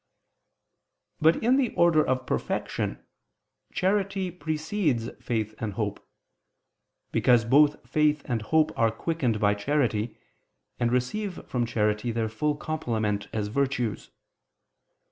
But 1.19 1.43
in 1.43 1.57
the 1.57 1.69
order 1.75 2.03
of 2.03 2.25
perfection, 2.25 3.05
charity 3.71 4.31
precedes 4.31 5.11
faith 5.23 5.53
and 5.59 5.73
hope: 5.73 6.09
because 7.11 7.45
both 7.45 7.87
faith 7.87 8.23
and 8.25 8.41
hope 8.41 8.71
are 8.75 8.89
quickened 8.89 9.39
by 9.39 9.53
charity, 9.53 10.17
and 10.79 10.91
receive 10.91 11.45
from 11.47 11.67
charity 11.67 12.11
their 12.11 12.29
full 12.29 12.55
complement 12.55 13.27
as 13.31 13.49
virtues. 13.49 14.09